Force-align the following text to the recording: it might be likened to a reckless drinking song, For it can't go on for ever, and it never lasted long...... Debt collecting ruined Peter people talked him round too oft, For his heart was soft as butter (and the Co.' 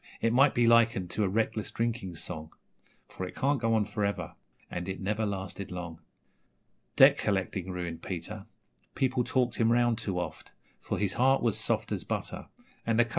it 0.19 0.33
might 0.33 0.55
be 0.55 0.65
likened 0.65 1.11
to 1.11 1.23
a 1.23 1.29
reckless 1.29 1.69
drinking 1.69 2.15
song, 2.15 2.51
For 3.07 3.23
it 3.27 3.35
can't 3.35 3.61
go 3.61 3.75
on 3.75 3.85
for 3.85 4.03
ever, 4.03 4.33
and 4.67 4.89
it 4.89 4.99
never 4.99 5.27
lasted 5.27 5.69
long...... 5.69 5.99
Debt 6.95 7.19
collecting 7.19 7.69
ruined 7.69 8.01
Peter 8.01 8.47
people 8.95 9.23
talked 9.23 9.57
him 9.57 9.71
round 9.71 9.99
too 9.99 10.17
oft, 10.19 10.53
For 10.81 10.97
his 10.97 11.13
heart 11.13 11.43
was 11.43 11.55
soft 11.55 11.91
as 11.91 12.03
butter 12.03 12.47
(and 12.83 12.97
the 12.97 13.05
Co.' 13.05 13.09